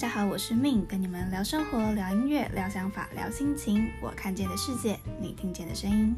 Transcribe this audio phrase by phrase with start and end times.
[0.00, 3.90] 大家好，我是 Min，跟你们聊生活、聊音乐、聊想法、聊心情。
[4.00, 6.16] 我看见的世界，你听见的声音。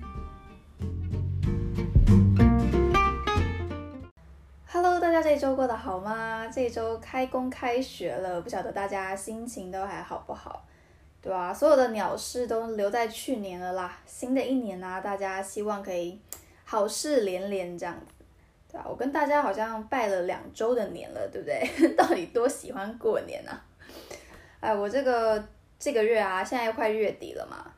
[4.67, 6.47] Hello，大家这一周过得好吗？
[6.49, 10.67] 这一周开工开学了，不晓得大家心情都还好不好？
[11.23, 11.55] 对吧？
[11.55, 13.99] 所有的鸟事都留在去年了啦。
[14.05, 16.21] 新的一年呢，大家希望可以
[16.65, 18.13] 好事连连这样子。
[18.71, 21.97] 对啊，我跟大家好像拜了两周的年了，对不对？
[21.97, 23.65] 到底多喜欢过年啊？
[24.61, 25.43] 哎，我这个
[25.79, 27.71] 这个月啊，现在快月底了嘛。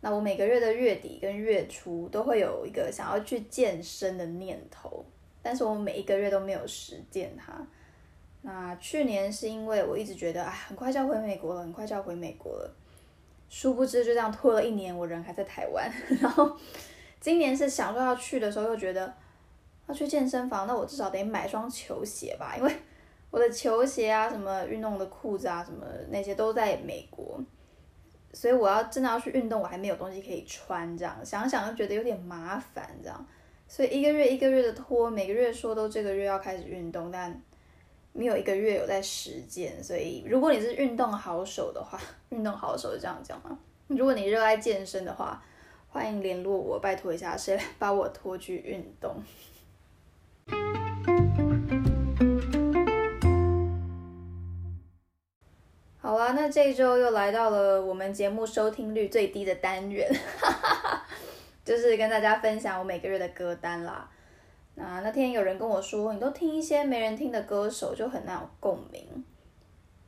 [0.00, 5.04] 那我每个月的月底跟月初都会有一个想要去健身的念头，
[5.42, 7.54] 但是我每一个月都没有实践它。
[8.42, 12.70] 那去年是因为我一直觉得，哎，很快就要回美国了，很快就要回美国了。
[13.48, 15.90] 殊不知就这样拖了一年，我人还在台湾。
[16.20, 16.56] 然后
[17.20, 19.12] 今年是想说要去的时候，又觉得。
[19.88, 22.76] 要去健身房，那我至少得买双球鞋吧，因为
[23.36, 27.38] 我的球鞋啊、什么运动的裤子啊、什么那些都在美国，
[28.32, 33.26] 所以我要真的要去运动，我还没有东西可以穿，这样想想就觉得有点麻烦，这样，
[33.68, 37.38] 所以一个月一个月的拖，每个月说都这个月要开始运动，但
[38.14, 43.58] 没有一个月有在实践，所以如果你是运动好手的话，运动好手是这样讲吗？
[43.88, 45.44] 如果你热爱健身的话，
[45.90, 49.14] 欢迎联络我，拜托一下，谁来把我拖去运动？
[56.26, 60.10] 啊，那这一周又来到了我们节目收听率最低的单元，
[61.64, 64.10] 就是跟大家分享我每个月的歌单啦。
[64.74, 69.06] 那那天有人跟我说，你都听一些没人听的歌手，就很难有共鸣。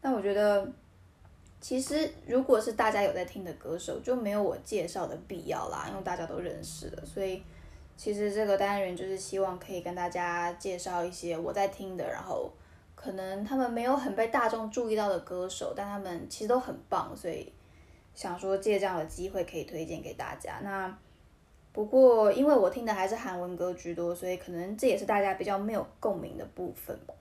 [0.01, 0.69] 但我觉得，
[1.61, 7.07] 其实如果是大家有在听的歌手，就没有我介绍的必要啦，因为大家都认识的。
[7.07, 7.41] 所以，
[7.97, 12.51] 其实这个单元就是希望可以跟大家介绍一些我在听的，然后。
[13.01, 17.51] 可能他们没有很被大众注意到的歌手，但他们其实都很棒，所以
[18.13, 20.59] 想说借这样的机会可以推荐给大家。
[20.65, 20.93] 那
[21.73, 27.15] 不过因为我听的还是韩文歌居多，所以可能这也是大家比较没有共鸣的部分吧。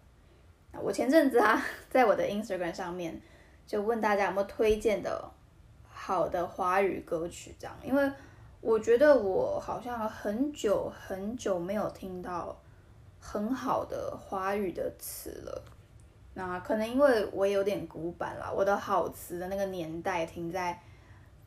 [0.81, 3.21] 我前阵子啊，在我的 Instagram 上面
[3.67, 5.31] 就问大家有没有推荐的
[5.87, 8.11] 好的华语歌曲，这样，因为
[8.61, 12.57] 我觉得我好像很久很久没有听到。
[13.19, 15.63] 很好的华语的词了，
[16.33, 20.79] 那可能因为我有点古板啦，我的好词的那个年代停在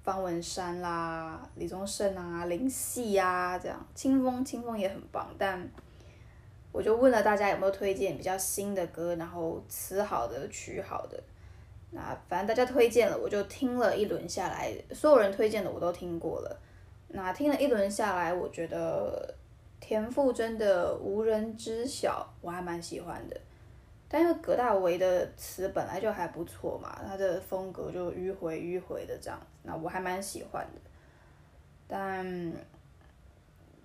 [0.02, 5.66] 方文山啦、李宗盛啊、林夕啊这样，清风清风也很棒，但
[6.70, 11.18] 我就问了大家有没有推荐比较新的歌，然后词好的曲好的，
[11.92, 16.60] 那反正大家推荐了，我就听了一轮下来，所有人推荐的我都听过了，
[17.08, 19.34] 那听了一轮下来，我觉得。
[19.80, 23.40] 田馥甄的无人知晓，我还蛮喜欢的，
[24.08, 30.80] 但因为葛大为的词本来就还不错嘛，他的风格就迂回迂回的这样子，那我还蛮喜欢的。
[31.88, 32.52] 但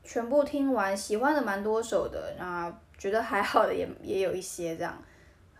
[0.04, 5.02] 全部听完，喜欢的蛮多首的，那觉得还好的也也有一些这样。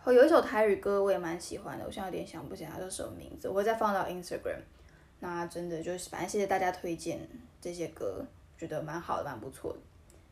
[0.06, 4.60] 有一首台语歌我也蛮喜欢的，我现在有点想不起来叫什么名字，我会再放到 Instagram。
[5.18, 7.18] 那真的就是反正谢谢大家推荐
[7.60, 8.24] 这些歌，
[8.56, 9.78] 觉得蛮好的，蛮不错的。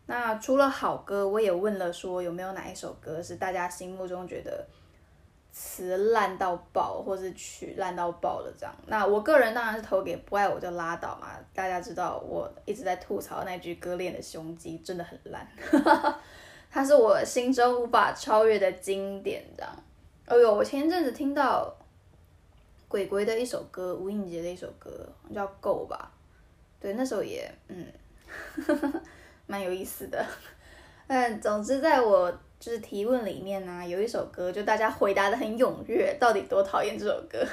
[0.07, 4.67] 那除了好歌，我也问了说有没有哪一首歌是大家心目中觉得
[5.51, 8.75] 词烂到爆，或是曲烂到爆的这样。
[8.87, 11.31] 那我个人当然是投给不爱我就拉倒嘛。
[11.55, 15.49] 大家知道我一直在吐槽那句割裂的胸肌真的很烂，
[16.71, 19.73] 它是我心中无法超越的经典这样。
[20.27, 21.75] 哎呦，我前阵子听到
[22.89, 24.91] 鬼鬼的一首歌，吴映洁的一首歌
[25.35, 26.13] 叫《够》吧，
[26.79, 27.87] 对，那时候也嗯。
[29.47, 30.25] 蛮有意思的，
[31.07, 37.47] 嗯，总之在我就是提问里面呢，有一首歌就大家回答的很踊跃，到底多讨厌这首歌？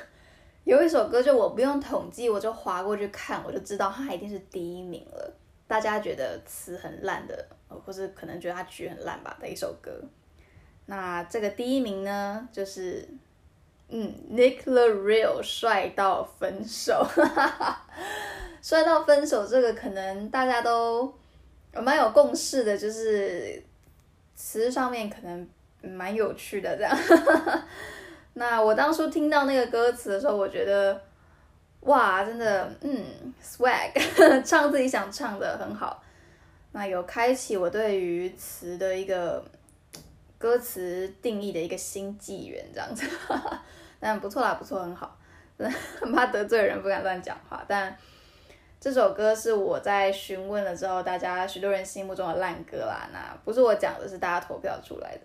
[0.64, 5.34] 有一首歌就我不用统计，我就划过去看，我就知道它一定是第一名了。
[5.68, 9.92] 大家觉得词很烂的，或是可能觉得它曲很烂吧的一首歌。
[10.86, 13.08] 那这个第一名呢，就是
[13.90, 17.06] 嗯，Nick l a r e a l 帅到分手，
[18.62, 21.14] 帅到分手这个可能大家都。
[21.74, 23.64] 我蛮有共识的，就是
[24.36, 25.48] 词上面可能
[25.82, 26.98] 蛮有趣的这样。
[28.34, 31.02] 那我当初听到那个歌词的时候，我觉得
[31.82, 33.92] 哇，真的，嗯，swag，
[34.44, 36.04] 唱自己想唱的很好。
[36.74, 39.44] 那有开启我对于词的一个
[40.38, 43.10] 歌词定义的一个新纪元这样子。
[44.00, 45.18] 但不错啦，不错，很好。
[46.00, 47.96] 很怕得罪人，不敢乱讲话，但。
[48.82, 53.08] 这首歌是我在询问了之后，大家许多人心目中的烂歌啦。
[53.14, 55.22] 那不是我讲的，是大家投票出来的。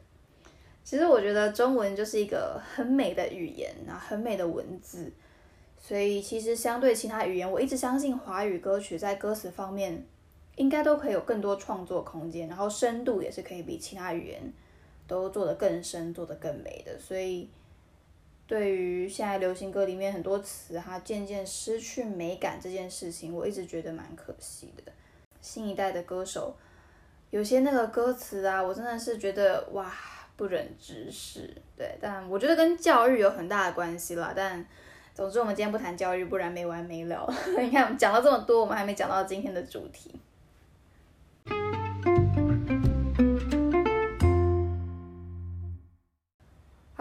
[0.85, 5.11] 其实我觉得中文就是一个很美的语言啊，很美的文字。
[5.79, 10.05] 所以其实相对其他语言，我一直相信华语歌曲在歌词方面
[10.57, 14.53] 应该都可以有更多创作空间，然后深度也是可以比其他语言
[15.07, 16.99] 都做得更深、做得更美的。
[16.99, 17.49] 所以
[18.47, 24.93] 对于现在流行歌里面很多词它渐渐失去美感这件事情，我一直觉得蛮可惜的。
[25.41, 26.57] 新一代的歌手
[27.31, 29.93] 有些那个歌词啊，我真的是觉得哇
[30.37, 31.55] 不忍直视。
[31.77, 34.65] 对，但我觉得跟教育有很大的关系啦，但。
[35.17, 37.27] 总之，我们今天不谈教育，不然没完没了。
[37.59, 40.11] 你看，我们讲了这么多，我们还没讲到今天的主题。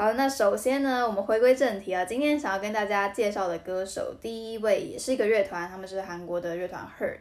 [0.05, 2.05] 好，那首先呢，我们回归正题啊。
[2.05, 7.17] 今天想要跟大家介绍的歌手，第一位也是一个乐团，他们是韩国的乐团 Herd。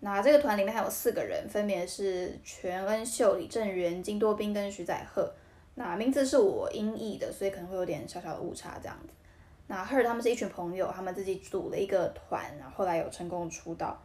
[0.00, 5.30] 那这个团里面还有四个人，分别是全恩秀、李正元、金多彬跟徐载赫。
[5.74, 9.12] 那名字是我音译的，所以可能会有点小小的误差这样子。
[9.66, 14.02] 那 Her 他们是一群朋友，他们自己组了一个团，然后后来有成功出道，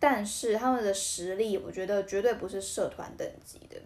[0.00, 3.76] 但是他们的实力，我觉得绝对不是社团等级的。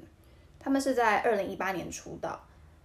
[0.61, 2.41] 他们是在二零一八年出道，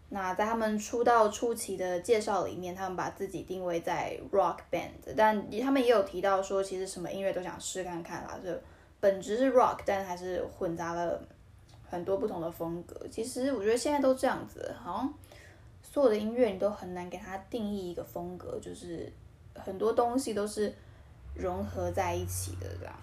[0.09, 8.49] 那在他们出道初期的介绍里面，他们把自己定位在 Rock Band，但他们也有提到说，其实什么音乐都想试看看啦，就
[8.99, 11.21] 本质是 Rock，但还是混杂了
[11.89, 13.07] 很多不同的风格。
[13.09, 15.13] 其实我觉得现在都这样子，好像。
[15.89, 19.11] 所有的音乐你都很难给它定义一个风格，就是
[19.55, 20.71] 很多东西都是
[21.33, 22.93] 融合在一起的这样。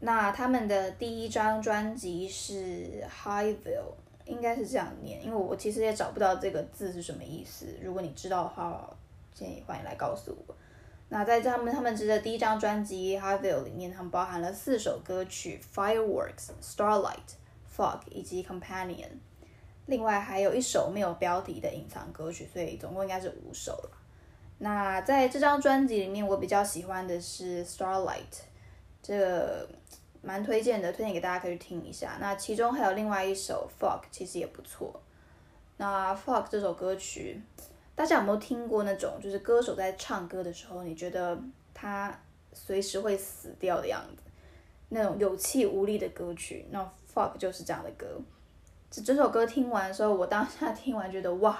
[0.00, 3.92] 那他们的第一张专辑是 Highville，
[4.28, 7.66] 应该是这样念，因为我其实也找不到这个字是什么意思。
[7.82, 8.88] 如果你知道的话，
[9.34, 10.54] 建议欢迎来告诉我。
[11.08, 17.36] 那在他们他们的第一张专辑 Highville 里面，他们包含了四首歌曲：Fireworks、Starlight、
[17.74, 19.08] Fog 以及 Companion。
[19.86, 23.90] 另外还有一首没有标题的隐藏歌曲，所以总共应该是五首了。
[24.58, 28.30] 那在这张专辑里面，我比较喜欢的是《Starlight》，
[29.02, 29.66] 这
[30.28, 32.18] 蛮推荐的，推荐给大家可以去听一下。
[32.20, 35.00] 那其中还有另外一首《Fog》，其实也不错。
[35.78, 37.40] 那《Fog》这首歌曲，
[37.94, 41.40] 大家有没有听过那种，就是歌手在唱歌的时候，你觉得
[41.72, 42.14] 他
[42.52, 44.22] 随时会死掉的样子，
[44.90, 46.66] 那种有气无力的歌曲？
[46.70, 46.78] 那
[47.10, 48.06] 《Fog》就是这样的歌。
[48.90, 51.58] 这整首歌听完的时候，我当下听完觉得哇，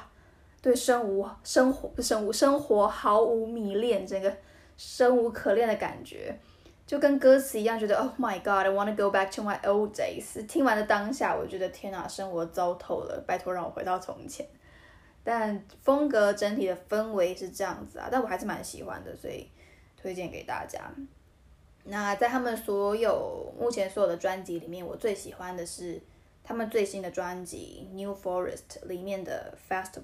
[0.61, 4.31] 对生无生活不生无生活毫无迷恋，整个
[4.77, 6.39] 生无可恋的感觉，
[6.89, 10.45] 就跟歌词一样，觉得 Oh my God，I wanna go back to my old days。
[10.47, 14.47] 听完的当下，我觉得天哪，生活糟透了，拜托让我回到从前。
[15.23, 19.49] 但风格整体的氛围是这样子啊，但我还是蛮喜欢的，所以
[20.01, 20.91] 推荐给大家。
[21.85, 26.01] 那在他们所有目前所有的专辑里面，我最喜欢的是。
[26.45, 30.01] 他们最新的专辑《New Forest》里面的《Festival》，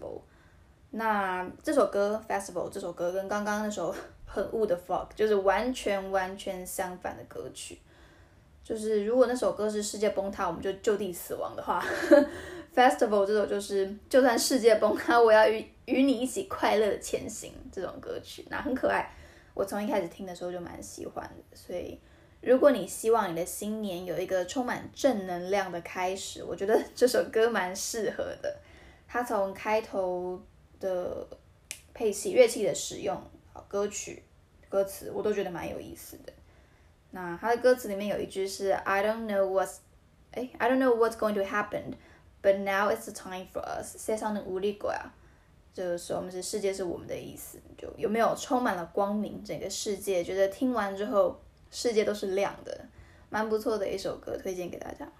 [0.90, 3.94] 那这首歌《Festival》这首歌跟刚刚那首
[4.34, 7.78] 很雾的《Fog》就是完全完全相反的歌曲。
[8.64, 11.84] 就是如果那首歌是世界崩塌，我们就就地死亡的话，
[12.74, 19.14] 《Festival》这首就是就算世界崩塌，我要与与你一起快乐的前行这种歌曲，那很可爱。
[19.54, 22.00] 我从一开始听的时候就蛮喜欢的，所以。
[22.46, 28.54] 如果你希望你的新年有一个充满正能量的开始，我觉得这首歌蛮适合的。
[29.08, 30.38] 它从开头
[30.78, 31.26] 的
[31.94, 33.18] 配器、乐器的使用、
[33.66, 34.22] 歌曲
[34.74, 36.32] 歌词，我都觉得蛮有意思的。
[37.12, 39.76] 那他的歌词里面有一句是 "I don't know what's
[40.32, 41.94] 哎 I don't know what's going to happen,
[42.42, 45.14] but now it's the time for us." 世上的无力鬼啊，
[45.72, 49.44] 就是说我们是世界是我们的意思，就有没有充满了光明？
[49.44, 51.40] 整个世界觉得听完之后。
[51.76, 52.86] 世界都是亮的，
[53.30, 55.10] 蛮不错的一首歌，推荐给大家。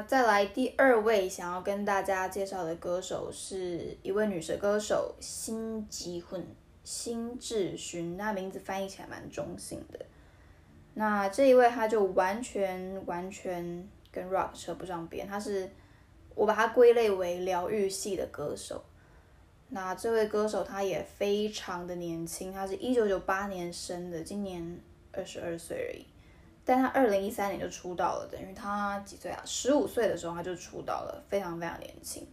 [0.00, 6.46] 再来第二位想要跟大家介绍的歌手是一位女神歌手辛吉混
[6.84, 9.98] 辛智勋，那名字翻译起来蛮中性的。
[10.94, 15.70] 那这一位他就完全完全跟 rock 扯不上边，他是
[16.34, 18.82] 我把他归类为疗愈系的歌手。
[19.68, 24.80] 那这位歌手他也非常的年轻，他是一九九八年生的，今年
[25.12, 26.06] 二十二岁而已。
[26.68, 29.40] 但他二零一三年就出道了，等于他几岁啊？
[29.44, 32.26] 十五岁的时候他就出道了，非常非常年轻。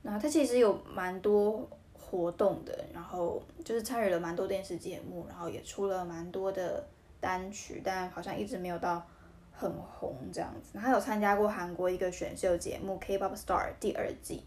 [0.00, 6.82] 那他其实有蛮多活动的，然后就是参与了蛮多电视节目，然后也出了蛮多的
[7.20, 9.06] 单曲，但好像一直没有到
[9.52, 10.78] 很红这样子。
[10.78, 14.42] 他有参加过韩国一个选秀节目《K-pop Star》第二季。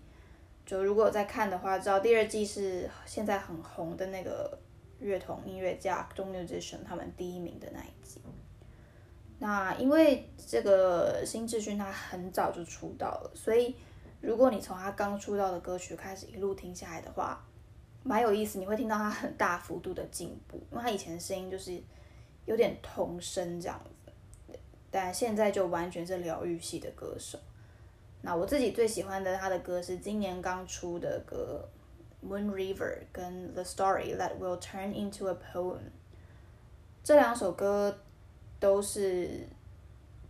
[0.66, 4.58] 就如果在看的话，知道第二季是现在很红的那个
[4.98, 8.20] 乐童音乐家 Don Musician 他们第一名的那一季。
[9.40, 13.76] 那因为这个新志勋他很早就出道了，所以
[14.22, 17.46] 如果你从他刚出道的歌曲开始一路听下来的话，
[18.04, 21.82] 蛮有意思，你会听到他很大幅度的进步，因为他以前的声音就是
[22.46, 24.58] 有点童声这样子，
[24.90, 27.38] 但现在就完全是疗愈系的歌手。
[28.22, 31.68] 那我自己最喜欢的他的歌是今年刚出的歌
[32.28, 32.76] 《Moon River》
[33.12, 35.78] 跟《The Story That Will Turn Into a Poem》，
[37.04, 38.00] 这两首歌
[38.60, 39.48] 都是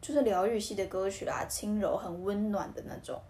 [0.01, 3.21] 就是疗愈系的歌曲啦，轻柔很温暖的那种。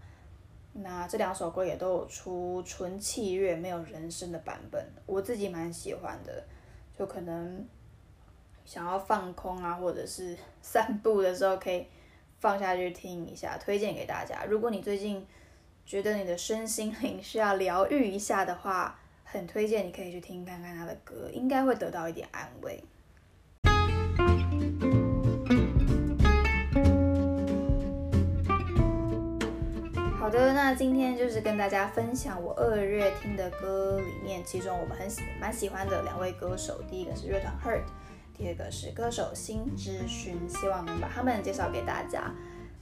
[0.74, 6.44] 那这两首歌也都有出纯器乐没有人声的版本，我自己蛮喜欢的，
[6.98, 7.66] 就可能
[8.66, 11.88] 想要放空啊，或者是散步的时候可以
[12.40, 14.44] 放下去听一下，推荐给大家。
[14.44, 15.26] 如果你最近
[15.86, 22.84] 觉得你的身心灵需要疗愈一下的话，很推荐你可以去听看看他的歌，应该会得到一点安慰。
[30.26, 37.84] 好的，那今天就是跟大家分享我二月听的歌里面，其中我们很喜蛮喜欢的两位歌手，第一个是乐团 Hurt，
[38.36, 42.34] 第二个是歌手新之勋，希望能把他们介绍给大家。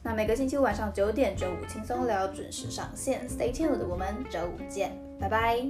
[0.04, 5.68] 那每个星期五晚上九点，周五轻松聊准时上线，Stay tuned，我们周五见，拜拜。